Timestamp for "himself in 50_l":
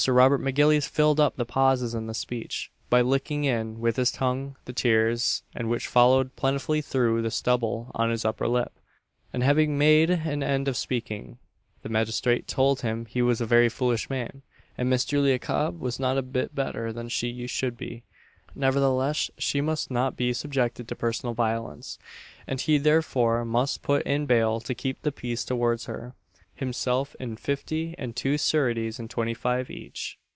26.53-27.95